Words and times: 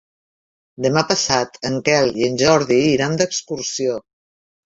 Demà 0.85 1.03
passat 1.09 1.59
en 1.69 1.75
Quel 1.89 2.09
i 2.21 2.25
en 2.29 2.39
Jordi 2.43 2.79
iran 2.95 3.21
d'excursió. 3.23 4.01